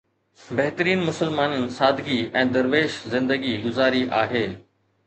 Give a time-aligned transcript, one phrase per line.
[0.59, 4.45] بهترين مسلمانن سادگي ۽ درويش زندگي گذاري آهي